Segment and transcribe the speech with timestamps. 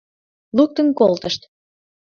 [0.57, 1.41] —Луктын колтышт!